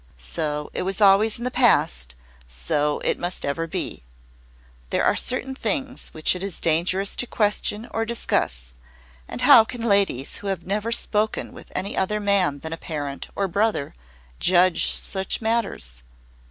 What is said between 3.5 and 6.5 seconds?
be. There are certain things which it